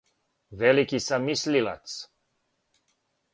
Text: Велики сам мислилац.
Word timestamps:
Велики 0.59 0.99
сам 1.07 1.21
мислилац. 1.29 1.85